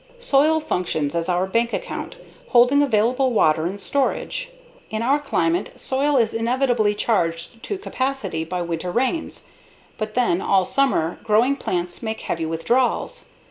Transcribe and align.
Soil 0.19 0.59
functions 0.59 1.13
as 1.13 1.29
our 1.29 1.45
bank 1.45 1.73
account, 1.73 2.15
holding 2.49 2.81
available 2.81 3.31
water 3.31 3.67
in 3.67 3.77
storage. 3.77 4.49
In 4.89 5.03
our 5.03 5.19
climate 5.19 5.79
soil 5.79 6.17
is 6.17 6.33
inevitably 6.33 6.95
charged 6.95 7.61
to 7.61 7.77
capacity 7.77 8.43
by 8.43 8.63
winter 8.63 8.89
rains, 8.89 9.45
and 9.99 10.09
then 10.15 10.41
all 10.41 10.65
summer 10.65 11.19
growing 11.23 11.55
plants 11.55 12.01
make 12.01 12.21
heavy 12.21 12.47
withdrawals. 12.47 13.25